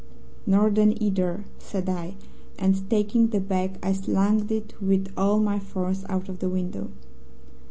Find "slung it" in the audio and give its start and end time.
3.93-4.73